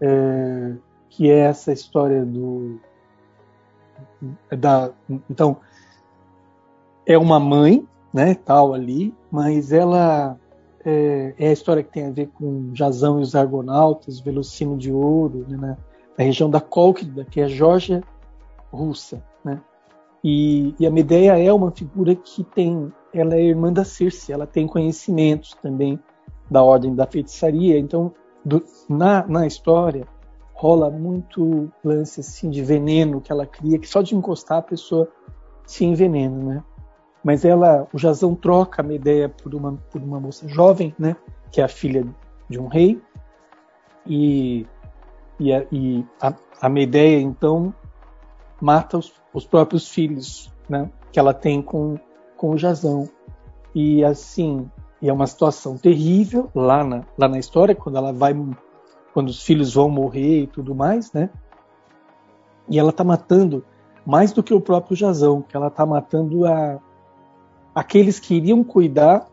é, 0.00 0.74
que 1.08 1.30
é 1.30 1.38
essa 1.38 1.72
história 1.72 2.24
do... 2.24 2.80
Da, 4.58 4.90
então, 5.30 5.58
é 7.06 7.16
uma 7.16 7.38
mãe, 7.38 7.86
né, 8.12 8.34
tal 8.34 8.74
ali, 8.74 9.14
mas 9.30 9.72
ela 9.72 10.36
é, 10.84 11.34
é, 11.38 11.48
a 11.48 11.52
história 11.52 11.82
que 11.82 11.92
tem 11.92 12.06
a 12.06 12.10
ver 12.10 12.28
com 12.28 12.70
Jazão 12.74 13.18
e 13.20 13.22
os 13.22 13.34
Argonautas, 13.34 14.20
Velocino 14.20 14.76
de 14.76 14.92
Ouro, 14.92 15.44
né, 15.48 15.56
na, 15.56 16.24
região 16.24 16.48
da 16.48 16.60
Cólquida, 16.60 17.24
que 17.24 17.40
é 17.40 17.44
a 17.44 17.48
Geórgia 17.48 18.02
russa? 18.72 19.22
E, 20.28 20.74
e, 20.80 20.84
a 20.84 20.90
Medeia 20.90 21.38
é 21.38 21.52
uma 21.52 21.70
figura 21.70 22.12
que 22.16 22.42
tem, 22.42 22.92
ela 23.14 23.36
é 23.36 23.42
irmã 23.42 23.72
da 23.72 23.84
Circe, 23.84 24.32
ela 24.32 24.44
tem 24.44 24.66
conhecimentos 24.66 25.54
também 25.62 26.00
da 26.50 26.64
ordem 26.64 26.96
da 26.96 27.06
feitiçaria, 27.06 27.78
então 27.78 28.12
do, 28.44 28.60
na, 28.88 29.24
na 29.28 29.46
história 29.46 30.04
rola 30.52 30.90
muito 30.90 31.70
lance 31.84 32.18
assim 32.18 32.50
de 32.50 32.60
veneno 32.60 33.20
que 33.20 33.30
ela 33.30 33.46
cria, 33.46 33.78
que 33.78 33.88
só 33.88 34.02
de 34.02 34.16
encostar 34.16 34.58
a 34.58 34.62
pessoa 34.62 35.08
se 35.64 35.84
envenena, 35.84 36.36
né? 36.42 36.64
mas 37.22 37.44
ela, 37.44 37.86
o 37.92 37.98
Jazão 37.98 38.34
troca 38.34 38.82
a 38.82 38.84
Medeia 38.84 39.28
por 39.28 39.54
uma, 39.54 39.74
por 39.92 40.02
uma 40.02 40.18
moça 40.18 40.48
jovem, 40.48 40.92
né, 40.98 41.14
que 41.52 41.60
é 41.60 41.64
a 41.64 41.68
filha 41.68 42.04
de 42.48 42.58
um 42.58 42.66
rei, 42.66 43.00
e, 44.04 44.66
e, 45.38 45.52
a, 45.52 45.64
e 45.70 46.04
a, 46.20 46.34
a 46.62 46.68
Medeia, 46.68 47.20
então, 47.20 47.72
mata 48.60 48.98
os, 48.98 49.12
os, 49.32 49.46
próprios 49.46 49.88
filhos, 49.88 50.52
né, 50.68 50.90
que 51.12 51.18
ela 51.18 51.34
tem 51.34 51.62
com, 51.62 51.98
com 52.36 52.50
o 52.50 52.58
Jazão. 52.58 53.08
E 53.74 54.04
assim, 54.04 54.70
e 55.00 55.08
é 55.08 55.12
uma 55.12 55.26
situação 55.26 55.76
terrível 55.76 56.50
lá 56.54 56.82
na, 56.82 57.04
lá 57.18 57.28
na 57.28 57.38
história, 57.38 57.74
quando 57.74 57.96
ela 57.96 58.12
vai, 58.12 58.34
quando 59.12 59.28
os 59.28 59.42
filhos 59.42 59.74
vão 59.74 59.90
morrer 59.90 60.42
e 60.42 60.46
tudo 60.46 60.74
mais, 60.74 61.12
né, 61.12 61.30
e 62.68 62.78
ela 62.78 62.90
está 62.90 63.04
matando 63.04 63.64
mais 64.04 64.32
do 64.32 64.42
que 64.42 64.54
o 64.54 64.60
próprio 64.60 64.96
Jazão, 64.96 65.42
que 65.42 65.56
ela 65.56 65.68
está 65.68 65.84
matando 65.84 66.46
a, 66.46 66.80
aqueles 67.74 68.18
que 68.18 68.34
iriam 68.34 68.62
cuidar 68.62 69.26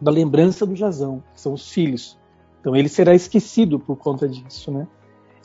da 0.00 0.10
lembrança 0.10 0.64
do 0.64 0.74
Jazão, 0.76 1.22
que 1.34 1.40
são 1.40 1.52
os 1.52 1.70
filhos. 1.70 2.18
Então 2.60 2.74
ele 2.74 2.88
será 2.88 3.14
esquecido 3.14 3.78
por 3.78 3.96
conta 3.96 4.28
disso, 4.28 4.70
né? 4.70 4.86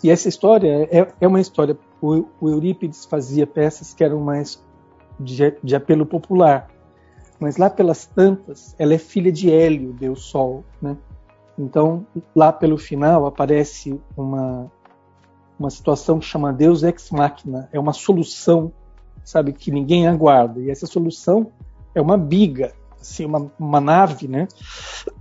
E 0.04 0.10
essa 0.10 0.28
história 0.28 0.88
é, 0.92 1.08
é 1.20 1.28
uma 1.28 1.40
história. 1.40 1.78
O, 2.06 2.26
o, 2.42 2.50
Eurípides 2.50 3.06
fazia 3.06 3.48
peças 3.48 3.94
que 3.94 4.04
eram 4.04 4.20
mais 4.20 4.62
de, 5.18 5.56
de, 5.64 5.74
apelo 5.74 6.06
popular, 6.06 6.70
mas 7.40 7.56
lá 7.56 7.70
pelas 7.70 8.06
tantas, 8.06 8.76
ela 8.78 8.94
é 8.94 8.98
filha 8.98 9.32
de 9.32 9.50
Hélio, 9.50 9.94
Deus 9.94 10.26
Sol, 10.26 10.66
né? 10.82 10.98
Então 11.58 12.06
lá 12.36 12.52
pelo 12.52 12.78
final 12.78 13.26
aparece 13.26 13.98
uma 14.18 14.70
uma 15.58 15.70
situação 15.70 16.20
que 16.20 16.26
chama 16.26 16.52
Deus 16.52 16.84
ex 16.84 17.10
machina, 17.10 17.70
é 17.72 17.80
uma 17.80 17.94
solução, 17.94 18.74
sabe, 19.24 19.54
que 19.54 19.72
ninguém 19.72 20.06
aguarda. 20.06 20.60
E 20.60 20.70
essa 20.70 20.86
solução 20.86 21.52
é 21.96 22.02
uma 22.02 22.18
biga, 22.18 22.74
assim, 23.00 23.24
uma, 23.24 23.50
uma 23.58 23.80
nave, 23.80 24.28
né? 24.28 24.48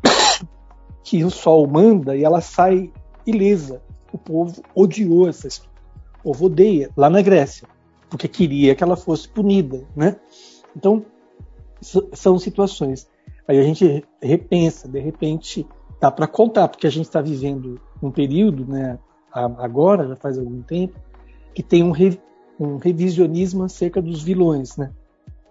que 1.04 1.22
o 1.22 1.30
Sol 1.30 1.64
manda 1.68 2.16
e 2.16 2.24
ela 2.24 2.40
sai 2.40 2.92
ilesa. 3.24 3.80
O 4.12 4.18
povo 4.18 4.62
odiou 4.74 5.28
essa 5.28 5.46
história. 5.46 5.71
Povo 6.22 6.46
odeia, 6.46 6.90
lá 6.96 7.08
na 7.10 7.22
Grécia, 7.22 7.66
porque 8.08 8.28
queria 8.28 8.74
que 8.74 8.82
ela 8.82 8.96
fosse 8.96 9.28
punida, 9.28 9.84
né? 9.96 10.16
Então, 10.76 11.04
são 11.80 12.38
situações. 12.38 13.08
Aí 13.46 13.58
a 13.58 13.62
gente 13.62 14.04
repensa, 14.22 14.88
de 14.88 15.00
repente, 15.00 15.66
dá 16.00 16.10
para 16.10 16.26
contar, 16.26 16.68
porque 16.68 16.86
a 16.86 16.90
gente 16.90 17.06
está 17.06 17.20
vivendo 17.20 17.80
um 18.02 18.10
período, 18.10 18.66
né, 18.66 18.98
agora, 19.32 20.08
já 20.08 20.16
faz 20.16 20.38
algum 20.38 20.62
tempo, 20.62 20.98
que 21.54 21.62
tem 21.62 21.82
um, 21.82 21.90
re, 21.90 22.20
um 22.58 22.76
revisionismo 22.76 23.64
acerca 23.64 24.00
dos 24.00 24.22
vilões, 24.22 24.76
né? 24.76 24.92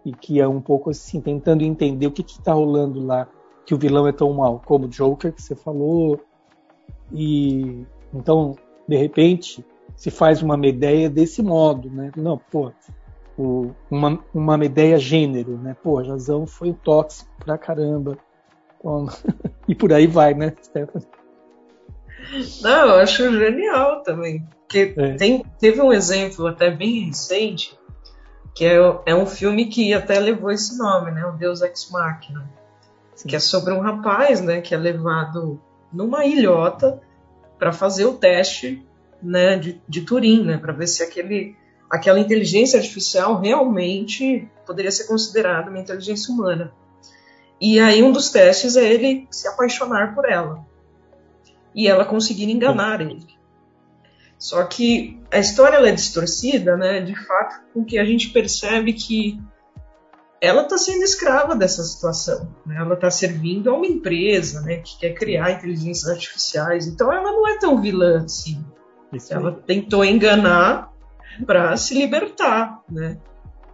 E 0.05 0.11
que 0.11 0.39
é 0.39 0.47
um 0.47 0.61
pouco 0.61 0.89
assim, 0.89 1.21
tentando 1.21 1.63
entender 1.63 2.07
o 2.07 2.11
que 2.11 2.21
está 2.21 2.53
rolando 2.53 3.05
lá, 3.05 3.27
que 3.65 3.73
o 3.73 3.77
vilão 3.77 4.07
é 4.07 4.11
tão 4.11 4.33
mal, 4.33 4.61
como 4.65 4.85
o 4.85 4.89
Joker, 4.89 5.31
que 5.31 5.41
você 5.41 5.55
falou. 5.55 6.19
E 7.11 7.85
então, 8.13 8.55
de 8.87 8.97
repente, 8.97 9.63
se 9.95 10.09
faz 10.09 10.41
uma 10.41 10.57
ideia 10.65 11.09
desse 11.09 11.41
modo, 11.41 11.89
né? 11.89 12.11
Não, 12.15 12.37
pô, 12.37 12.71
o, 13.37 13.71
uma, 13.89 14.19
uma 14.33 14.65
ideia 14.65 14.97
gênero, 14.97 15.57
né? 15.57 15.75
Pô, 15.81 16.03
Jazão 16.03 16.45
foi 16.45 16.73
tóxico 16.73 17.29
pra 17.43 17.57
caramba. 17.57 18.17
e 19.67 19.75
por 19.75 19.93
aí 19.93 20.07
vai, 20.07 20.33
né, 20.33 20.53
Stephanie? 20.61 21.07
Não, 22.61 22.89
eu 22.89 22.95
acho 22.95 23.31
genial 23.37 24.03
também. 24.03 24.47
Porque 24.61 24.93
é. 24.95 25.15
tem, 25.15 25.43
teve 25.59 25.81
um 25.81 25.91
exemplo 25.91 26.47
até 26.47 26.71
bem 26.71 27.05
recente, 27.05 27.77
que 28.55 28.65
é, 28.65 28.77
é 29.05 29.15
um 29.15 29.25
filme 29.25 29.65
que 29.65 29.93
até 29.93 30.19
levou 30.19 30.51
esse 30.51 30.77
nome, 30.77 31.11
né? 31.11 31.25
O 31.25 31.33
Deus 31.33 31.61
Ex 31.61 31.89
Machina. 31.91 32.49
Sim. 33.15 33.27
Que 33.27 33.35
é 33.35 33.39
sobre 33.39 33.73
um 33.73 33.81
rapaz, 33.81 34.41
né? 34.41 34.61
Que 34.61 34.73
é 34.73 34.77
levado 34.77 35.61
numa 35.91 36.25
ilhota 36.25 37.01
para 37.59 37.71
fazer 37.71 38.05
o 38.05 38.13
teste 38.13 38.85
né, 39.21 39.57
de, 39.57 39.81
de 39.87 40.01
Turing, 40.01 40.43
né? 40.43 40.57
Para 40.57 40.73
ver 40.73 40.87
se 40.87 41.03
aquele 41.03 41.55
aquela 41.89 42.19
inteligência 42.19 42.79
artificial 42.79 43.41
realmente 43.41 44.47
poderia 44.65 44.91
ser 44.91 45.03
considerada 45.07 45.69
uma 45.69 45.79
inteligência 45.79 46.33
humana. 46.33 46.71
E 47.59 47.79
aí 47.79 48.01
um 48.01 48.13
dos 48.13 48.29
testes 48.29 48.77
é 48.77 48.91
ele 48.91 49.27
se 49.29 49.47
apaixonar 49.47 50.15
por 50.15 50.25
ela. 50.25 50.65
E 51.75 51.87
ela 51.87 52.05
conseguir 52.05 52.49
enganar 52.49 53.01
ele. 53.01 53.27
Só 54.39 54.63
que 54.63 55.21
a 55.29 55.37
história 55.37 55.77
é 55.77 55.91
distorcida, 55.91 56.75
né? 56.75 57.01
De 57.01 57.15
fato, 57.27 57.61
com 57.73 57.85
que 57.85 57.99
a 57.99 58.05
gente 58.05 58.29
percebe 58.29 58.93
que 58.93 59.39
ela 60.41 60.63
está 60.63 60.77
sendo 60.77 61.03
escrava 61.03 61.55
dessa 61.55 61.83
situação. 61.83 62.49
Né? 62.65 62.75
Ela 62.77 62.95
está 62.95 63.11
servindo 63.11 63.69
a 63.69 63.75
uma 63.75 63.85
empresa, 63.85 64.61
né? 64.61 64.77
Que 64.77 64.97
quer 64.97 65.13
criar 65.13 65.51
inteligências 65.51 66.09
artificiais. 66.09 66.87
Então 66.87 67.13
ela 67.13 67.31
não 67.31 67.47
é 67.47 67.59
tão 67.59 67.79
vilã 67.79 68.23
assim. 68.23 68.65
Isso 69.13 69.33
ela 69.33 69.49
aí. 69.49 69.55
tentou 69.65 70.03
enganar 70.05 70.91
para 71.45 71.75
se 71.77 71.93
libertar, 71.93 72.81
né? 72.89 73.17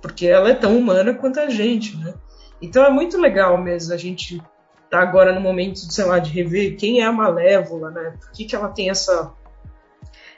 Porque 0.01 0.27
ela 0.27 0.49
é 0.49 0.53
tão 0.53 0.77
humana 0.77 1.13
quanto 1.13 1.39
a 1.39 1.49
gente, 1.49 1.97
né? 1.97 2.13
Então 2.61 2.83
é 2.83 2.89
muito 2.89 3.19
legal 3.19 3.57
mesmo 3.57 3.93
a 3.93 3.97
gente 3.97 4.41
tá 4.89 4.99
agora 4.99 5.33
no 5.33 5.41
momento, 5.41 5.79
sei 5.79 6.05
lá, 6.05 6.17
de 6.19 6.31
rever 6.31 6.77
quem 6.77 7.01
é 7.01 7.05
a 7.05 7.11
Malévola, 7.11 7.91
né? 7.91 8.13
Por 8.19 8.31
que, 8.31 8.45
que 8.45 8.55
ela 8.55 8.69
tem 8.69 8.89
essa 8.89 9.33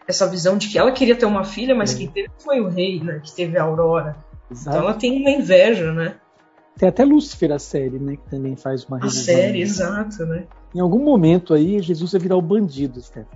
essa 0.07 0.27
visão 0.27 0.57
de 0.57 0.69
que 0.69 0.79
ela 0.79 0.91
queria 0.91 1.15
ter 1.15 1.27
uma 1.27 1.43
filha, 1.43 1.75
mas 1.75 1.93
é. 1.93 1.97
quem 1.97 2.07
teve 2.07 2.29
foi 2.39 2.59
o 2.59 2.67
rei, 2.67 2.99
né? 2.99 3.21
Que 3.23 3.31
teve 3.31 3.59
a 3.59 3.63
Aurora. 3.63 4.17
Exato. 4.49 4.75
Então 4.75 4.89
ela 4.89 4.93
tem 4.95 5.21
uma 5.21 5.29
inveja, 5.29 5.93
né? 5.93 6.15
Tem 6.77 6.89
até 6.89 7.05
Lúcifer 7.05 7.51
a 7.51 7.59
série, 7.59 7.99
né? 7.99 8.15
Que 8.15 8.29
também 8.29 8.55
faz 8.55 8.85
uma. 8.85 8.97
A 9.05 9.09
série, 9.09 9.61
exato, 9.61 10.25
né? 10.25 10.47
Em 10.73 10.79
algum 10.79 11.03
momento 11.03 11.53
aí, 11.53 11.79
Jesus 11.79 12.11
vai 12.11 12.21
virar 12.21 12.37
o 12.37 12.41
bandido, 12.41 13.01
Steph. 13.01 13.27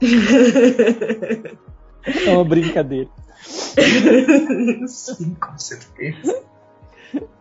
É 2.26 2.30
uma 2.30 2.44
brincadeira. 2.44 3.10
Sim, 4.86 5.34
com 5.34 5.58
certeza. 5.58 6.42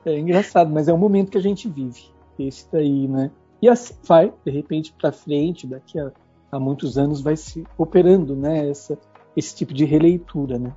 É 0.05 0.17
engraçado, 0.17 0.71
mas 0.71 0.87
é 0.87 0.93
um 0.93 0.97
momento 0.97 1.31
que 1.31 1.37
a 1.37 1.41
gente 1.41 1.69
vive. 1.69 2.11
Esse 2.37 2.67
daí, 2.71 3.07
né? 3.07 3.31
E 3.61 3.67
assim 3.67 3.93
vai, 4.03 4.33
de 4.45 4.51
repente, 4.51 4.93
para 4.93 5.11
frente, 5.11 5.67
daqui 5.67 5.99
a, 5.99 6.11
a, 6.51 6.59
muitos 6.59 6.97
anos, 6.97 7.21
vai 7.21 7.35
se 7.35 7.65
operando, 7.77 8.35
né? 8.35 8.69
Essa, 8.69 8.97
esse 9.35 9.55
tipo 9.55 9.73
de 9.73 9.85
releitura, 9.85 10.57
né? 10.57 10.73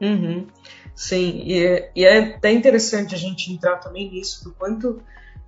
Uhum. 0.00 0.46
Sim, 0.94 1.42
e 1.44 1.64
é, 1.64 1.92
e 1.94 2.04
é 2.04 2.34
até 2.34 2.52
interessante 2.52 3.14
a 3.14 3.18
gente 3.18 3.52
entrar 3.52 3.76
também 3.78 4.10
nisso, 4.10 4.44
do 4.44 4.52
quanto 4.52 5.00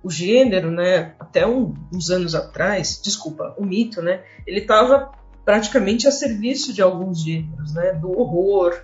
o 0.03 0.09
gênero, 0.09 0.71
né, 0.71 1.15
até 1.19 1.45
um, 1.45 1.73
uns 1.93 2.09
anos 2.09 2.35
atrás, 2.35 3.01
desculpa, 3.03 3.55
o 3.57 3.65
mito, 3.65 4.01
né, 4.01 4.21
ele 4.45 4.59
estava 4.59 5.11
praticamente 5.47 6.05
a 6.09 6.11
serviço 6.11 6.73
de 6.73 6.81
alguns 6.81 7.23
gêneros, 7.23 7.73
né? 7.73 7.93
Do 7.93 8.11
horror 8.11 8.77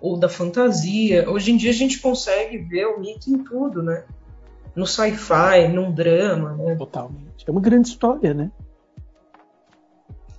ou 0.00 0.18
da 0.18 0.28
fantasia. 0.28 1.30
Hoje 1.30 1.52
em 1.52 1.56
dia 1.56 1.70
a 1.70 1.74
gente 1.74 2.00
consegue 2.00 2.58
ver 2.58 2.86
o 2.86 2.98
mito 2.98 3.30
em 3.30 3.38
tudo, 3.38 3.84
né? 3.84 4.02
No 4.74 4.84
sci-fi, 4.84 5.68
num 5.72 5.92
drama, 5.92 6.56
né? 6.56 6.74
Totalmente. 6.74 7.44
É 7.46 7.50
uma 7.52 7.60
grande 7.60 7.90
história, 7.90 8.34
né? 8.34 8.50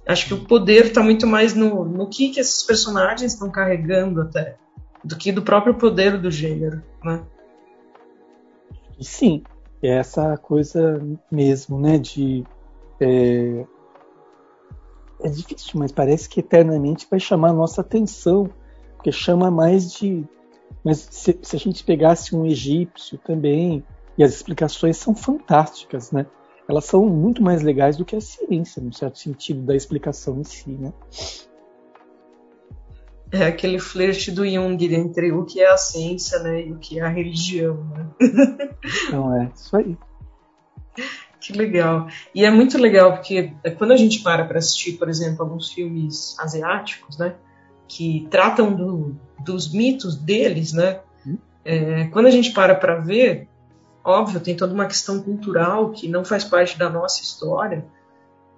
Acho 0.06 0.26
que 0.26 0.34
o 0.34 0.44
poder 0.44 0.88
está 0.88 1.02
muito 1.02 1.26
mais 1.26 1.54
no, 1.54 1.86
no 1.86 2.10
que, 2.10 2.28
que 2.28 2.42
esses 2.42 2.62
personagens 2.62 3.32
estão 3.32 3.50
carregando 3.50 4.20
até, 4.20 4.58
do 5.02 5.16
que 5.16 5.32
do 5.32 5.44
próprio 5.44 5.76
poder 5.76 6.18
do 6.18 6.30
gênero, 6.30 6.84
né? 7.02 7.24
Sim, 9.00 9.44
é 9.82 9.90
essa 9.90 10.38
coisa 10.38 11.02
mesmo, 11.32 11.80
né? 11.80 11.98
De 11.98 12.44
é, 13.00 13.66
é 15.22 15.30
difícil, 15.30 15.80
mas 15.80 15.92
parece 15.92 16.28
que 16.28 16.40
eternamente 16.40 17.08
vai 17.10 17.20
chamar 17.20 17.50
a 17.50 17.54
nossa 17.54 17.82
atenção, 17.82 18.50
porque 18.96 19.12
chama 19.12 19.50
mais 19.50 19.94
de. 19.94 20.26
Mas 20.84 21.08
se, 21.12 21.38
se, 21.42 21.56
a 21.56 21.60
gente 21.60 21.84
pegasse 21.84 22.36
um 22.36 22.46
egípcio 22.46 23.18
também, 23.18 23.84
e 24.18 24.24
as 24.24 24.34
explicações 24.34 24.98
são 24.98 25.16
fantásticas, 25.16 26.12
né? 26.12 26.26
Elas 26.68 26.86
são 26.86 27.06
muito 27.06 27.42
mais 27.42 27.64
legais 27.64 27.98
do 27.98 28.06
que 28.06 28.16
a 28.16 28.22
ciência, 28.22 28.82
no 28.82 28.94
certo 28.94 29.18
sentido 29.18 29.62
da 29.64 29.76
explicação 29.76 30.40
em 30.40 30.44
si, 30.44 30.70
né? 30.70 30.94
É 33.32 33.46
aquele 33.46 33.80
flerte 33.80 34.32
do 34.32 34.48
Jung 34.48 34.84
entre 34.94 35.32
o 35.32 35.46
que 35.46 35.62
é 35.62 35.70
a 35.70 35.78
ciência 35.78 36.40
né, 36.40 36.66
e 36.66 36.72
o 36.72 36.78
que 36.78 37.00
é 37.00 37.04
a 37.04 37.10
religião. 37.10 37.86
Né? 37.92 38.70
Então 39.08 39.36
é, 39.36 39.52
isso 39.54 39.76
aí. 39.76 39.98
Que 41.40 41.54
legal. 41.54 42.08
E 42.34 42.44
é 42.44 42.52
muito 42.52 42.78
legal 42.78 43.14
porque 43.14 43.54
é, 43.64 43.72
quando 43.72 43.92
a 43.92 43.98
gente 43.98 44.22
para 44.22 44.46
para 44.46 44.58
assistir, 44.58 44.94
por 44.94 45.10
exemplo, 45.10 45.44
alguns 45.44 45.70
filmes 45.70 46.36
asiáticos, 46.40 47.18
né, 47.18 47.36
que 47.88 48.28
tratam 48.30 48.74
do, 48.76 49.16
dos 49.44 49.72
mitos 49.72 50.16
deles, 50.16 50.74
né, 50.74 51.00
é, 51.64 52.06
quando 52.06 52.26
a 52.26 52.32
gente 52.32 52.52
para 52.52 52.74
para 52.74 52.96
ver, 52.96 53.48
óbvio, 54.04 54.40
tem 54.40 54.56
toda 54.56 54.74
uma 54.74 54.86
questão 54.86 55.22
cultural 55.22 55.92
que 55.92 56.08
não 56.08 56.26
faz 56.26 56.44
parte 56.44 56.78
da 56.78 56.90
nossa 56.90 57.22
história, 57.22 57.86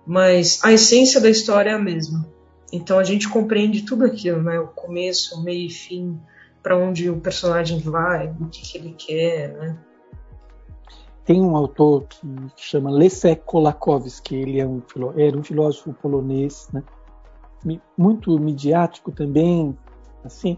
mas 0.05 0.63
a 0.63 0.71
essência 0.71 1.19
da 1.19 1.29
história 1.29 1.71
é 1.71 1.73
a 1.73 1.79
mesma. 1.79 2.25
Então 2.71 2.97
a 2.97 3.03
gente 3.03 3.27
compreende 3.29 3.83
tudo 3.83 4.05
aquilo, 4.05 4.41
né, 4.41 4.59
o 4.59 4.67
começo, 4.67 5.39
o 5.39 5.43
meio 5.43 5.67
e 5.67 5.69
fim, 5.69 6.19
para 6.63 6.77
onde 6.77 7.09
o 7.09 7.19
personagem 7.19 7.79
vai, 7.79 8.29
o 8.39 8.47
que, 8.47 8.61
que 8.61 8.77
ele 8.77 8.93
quer, 8.97 9.57
né 9.57 9.77
tem 11.31 11.41
um 11.41 11.55
autor 11.55 12.07
que, 12.07 12.27
chama 12.57 12.89
Leszek 12.91 13.43
Kolakowski, 13.45 14.35
ele 14.35 14.59
é 14.59 14.67
um, 14.67 14.81
era 15.15 15.37
um 15.37 15.43
filósofo 15.43 15.93
polonês, 15.93 16.67
né? 16.73 16.83
muito 17.97 18.37
midiático 18.39 19.11
também, 19.11 19.77
assim. 20.23 20.57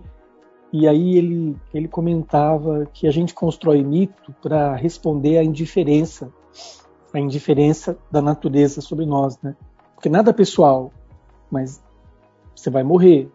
E 0.71 0.88
aí 0.88 1.17
ele, 1.17 1.56
ele 1.73 1.88
comentava 1.88 2.88
que 2.91 3.06
a 3.08 3.12
gente 3.12 3.34
constrói 3.34 3.84
mito 3.84 4.34
para 4.41 4.76
responder 4.76 5.38
à 5.38 5.43
indiferença, 5.43 6.32
a 7.13 7.19
indiferença 7.19 7.97
da 8.10 8.21
natureza 8.21 8.82
sobre 8.82 9.06
nós, 9.06 9.38
né? 9.41 9.56
Porque 9.93 10.10
nada 10.10 10.32
é 10.32 10.34
pessoal, 10.34 10.91
mas 11.52 11.84
você 12.56 12.70
vai 12.70 12.84
morrer, 12.84 13.30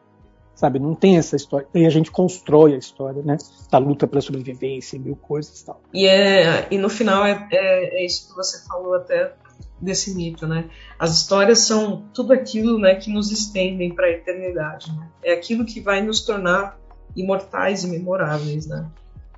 sabe? 0.55 0.79
Não 0.79 0.95
tem 0.95 1.17
essa 1.17 1.37
história. 1.37 1.67
E 1.73 1.87
a 1.87 1.91
gente 1.91 2.11
constrói 2.11 2.75
a 2.75 2.79
história, 2.79 3.23
né? 3.23 3.37
Da 3.71 3.79
luta 3.79 4.07
pela 4.07 4.21
sobrevivência, 4.21 4.99
mil 4.99 5.17
coisas 5.17 5.61
e 5.61 5.67
tal. 5.67 5.81
E, 5.95 6.07
é, 6.07 6.67
e 6.71 6.79
no 6.79 6.89
final 6.89 7.25
é, 7.25 7.49
é, 7.53 8.03
é, 8.03 8.05
isso 8.05 8.29
que 8.29 8.35
você 8.35 8.67
falou 8.67 8.95
até 8.95 9.35
desse 9.81 10.15
mito, 10.15 10.47
né? 10.47 10.69
As 10.99 11.15
histórias 11.15 11.61
são 11.61 12.05
tudo 12.13 12.33
aquilo, 12.33 12.79
né, 12.79 12.97
que 12.97 13.11
nos 13.13 13.31
estendem 13.31 13.95
para 13.95 14.07
a 14.07 14.11
eternidade. 14.11 14.91
Né? 14.93 15.09
É 15.23 15.33
aquilo 15.33 15.65
que 15.65 15.81
vai 15.81 16.03
nos 16.03 16.23
tornar 16.23 16.77
imortais 17.15 17.85
e 17.85 17.89
memoráveis, 17.89 18.67
né? 18.67 18.91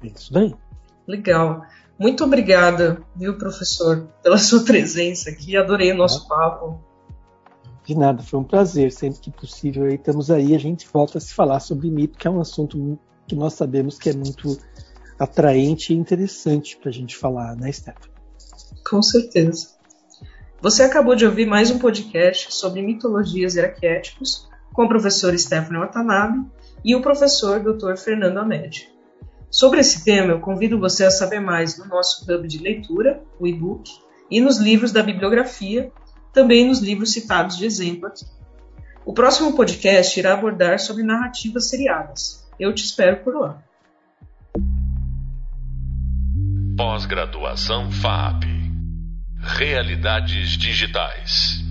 Isso 0.02 0.32
daí. 0.32 0.54
Legal. 1.06 1.66
Muito 1.98 2.24
obrigada, 2.24 3.02
viu, 3.14 3.36
professor, 3.36 4.08
pela 4.22 4.38
sua 4.38 4.64
presença 4.64 5.28
aqui. 5.28 5.54
Adorei 5.54 5.92
o 5.92 5.96
nosso 5.96 6.26
papo. 6.26 6.80
De 7.90 7.98
nada, 7.98 8.22
foi 8.22 8.38
um 8.38 8.44
prazer. 8.44 8.92
Sempre 8.92 9.18
que 9.18 9.30
possível, 9.32 9.82
aí, 9.82 9.96
estamos 9.96 10.30
aí. 10.30 10.54
A 10.54 10.58
gente 10.60 10.86
volta 10.86 11.18
a 11.18 11.20
se 11.20 11.34
falar 11.34 11.58
sobre 11.58 11.90
mito, 11.90 12.16
que 12.16 12.28
é 12.28 12.30
um 12.30 12.40
assunto 12.40 12.96
que 13.26 13.34
nós 13.34 13.54
sabemos 13.54 13.98
que 13.98 14.08
é 14.08 14.12
muito 14.12 14.56
atraente 15.18 15.92
e 15.92 15.96
interessante 15.96 16.76
para 16.76 16.88
a 16.88 16.92
gente 16.92 17.16
falar, 17.16 17.56
né, 17.56 17.72
Stephanie? 17.72 18.08
Com 18.88 19.02
certeza. 19.02 19.70
Você 20.62 20.84
acabou 20.84 21.16
de 21.16 21.26
ouvir 21.26 21.46
mais 21.46 21.68
um 21.72 21.80
podcast 21.80 22.54
sobre 22.54 22.80
mitologias 22.80 23.56
e 23.56 23.60
arquétipos 23.60 24.48
com 24.72 24.84
o 24.84 24.88
professor 24.88 25.36
Stephanie 25.36 25.80
Watanabe 25.80 26.48
e 26.84 26.94
o 26.94 27.02
professor 27.02 27.58
Dr. 27.58 27.96
Fernando 27.96 28.38
Amédio. 28.38 28.86
Sobre 29.50 29.80
esse 29.80 30.04
tema, 30.04 30.34
eu 30.34 30.38
convido 30.38 30.78
você 30.78 31.04
a 31.04 31.10
saber 31.10 31.40
mais 31.40 31.76
no 31.76 31.86
nosso 31.86 32.24
hub 32.32 32.46
de 32.46 32.58
leitura, 32.58 33.20
o 33.40 33.48
e-book, 33.48 33.90
e 34.30 34.40
nos 34.40 34.58
livros 34.58 34.92
da 34.92 35.02
bibliografia, 35.02 35.90
também 36.32 36.66
nos 36.66 36.80
livros 36.80 37.12
citados 37.12 37.56
de 37.56 37.64
exemplo 37.64 38.06
aqui. 38.06 38.24
O 39.04 39.12
próximo 39.12 39.56
podcast 39.56 40.18
irá 40.18 40.34
abordar 40.34 40.78
sobre 40.78 41.02
narrativas 41.02 41.68
seriadas. 41.68 42.48
Eu 42.58 42.74
te 42.74 42.84
espero 42.84 43.24
por 43.24 43.34
lá. 43.34 43.62
Pós-graduação 46.76 47.90
FAP 47.90 48.44
Realidades 49.42 50.50
Digitais. 50.50 51.69